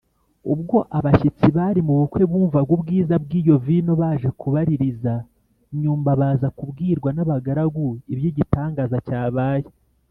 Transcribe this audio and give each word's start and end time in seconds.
Ubwo 0.53 0.77
abashyitsi 0.97 1.47
bari 1.57 1.81
mu 1.87 1.93
bukwe 1.99 2.21
bumvaga 2.31 2.71
ubwiza 2.77 3.13
bw’iyo 3.23 3.55
vino, 3.65 3.91
baje 4.01 4.29
kubaririza 4.39 5.13
nyuma 5.81 6.09
baza 6.19 6.47
kubwirwa 6.57 7.09
n’abagaragu 7.13 7.87
iby’igitangaza 8.13 8.97
cyabaye 9.07 9.67